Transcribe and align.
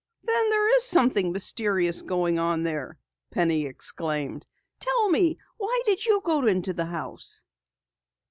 "Then 0.23 0.49
there 0.49 0.77
is 0.77 0.83
something 0.85 1.31
mysterious 1.31 2.01
going 2.01 2.39
on 2.39 2.63
there!" 2.63 2.97
Penny 3.29 3.67
exclaimed. 3.67 4.47
"Tell 4.79 5.09
me, 5.11 5.37
why 5.57 5.79
did 5.85 6.03
you 6.07 6.21
go 6.25 6.41
to 6.51 6.73
the 6.73 6.85
house?" 6.85 7.43